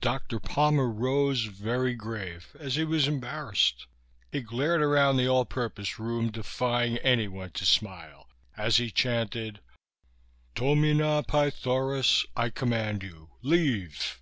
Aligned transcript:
Dr. 0.00 0.38
Palmer 0.38 0.88
rose, 0.88 1.46
very 1.46 1.94
grave, 1.94 2.54
as 2.60 2.76
he 2.76 2.84
was 2.84 3.08
embarrassed. 3.08 3.88
He 4.30 4.40
glared 4.40 4.80
around 4.80 5.16
the 5.16 5.26
all 5.26 5.44
purpose 5.44 5.98
room, 5.98 6.30
defying 6.30 6.98
anyone 6.98 7.50
to 7.54 7.66
smile, 7.66 8.28
as 8.56 8.76
he 8.76 8.92
chanted: 8.92 9.58
"Domina 10.54 11.24
Pythonis, 11.24 12.24
I 12.36 12.50
command 12.50 13.02
you, 13.02 13.30
leave! 13.42 14.20